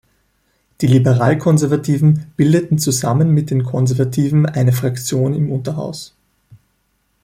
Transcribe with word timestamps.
Die 0.81 0.87
Liberal-Konservativen 0.87 2.33
bildeten 2.35 2.79
zusammen 2.79 3.29
mit 3.35 3.51
den 3.51 3.63
Konservativen 3.63 4.47
eine 4.47 4.73
Fraktion 4.73 5.35
im 5.35 5.51
Unterhaus 5.51 6.15